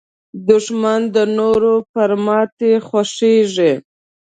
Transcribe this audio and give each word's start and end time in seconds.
دښمن 0.49 1.01
د 1.15 1.17
نورو 1.37 1.75
پر 1.93 2.11
ماتې 2.25 2.71
خوښېږي 2.87 3.73